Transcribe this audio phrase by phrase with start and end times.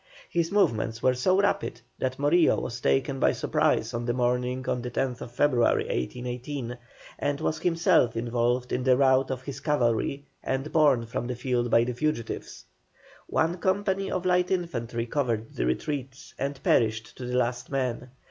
[0.31, 4.81] His movements were so rapid that Morillo was taken by surprise on the morning of
[4.81, 6.75] the 10th February, 1818,
[7.19, 11.69] and was himself involved in the rout of his cavalry, and borne from the field
[11.69, 12.65] by the fugitives.
[13.27, 18.09] One company of light infantry covered the retreat, and perished to the last man.